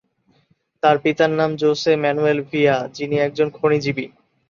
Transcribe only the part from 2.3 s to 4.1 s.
Villa, যিনি একজন খনিজীবী।